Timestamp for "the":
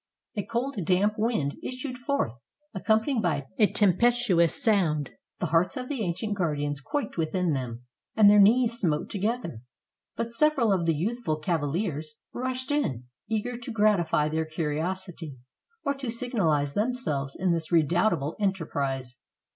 5.37-5.45, 5.89-6.01, 10.87-10.95